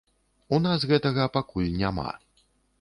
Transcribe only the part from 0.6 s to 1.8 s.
нас гэтага пакуль